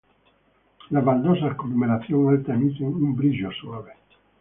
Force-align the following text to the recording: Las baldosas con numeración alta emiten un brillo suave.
Las 0.89 1.05
baldosas 1.05 1.55
con 1.55 1.69
numeración 1.69 2.29
alta 2.29 2.55
emiten 2.55 2.87
un 2.87 3.15
brillo 3.15 3.51
suave. 3.51 3.93